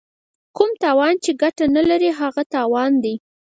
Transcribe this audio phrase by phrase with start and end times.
[0.57, 3.15] کوم تاوان چې ګټه نه لري هغه تاوان دی.